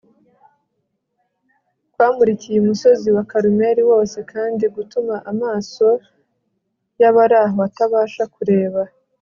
[1.93, 5.87] kwamurikiye umusozi wa Karumeli wose kandi gutuma amaso
[7.01, 8.81] yabari aho atabasha kureba